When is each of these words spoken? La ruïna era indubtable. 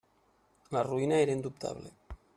La 0.77 0.83
ruïna 0.87 1.21
era 1.27 1.37
indubtable. 1.41 1.95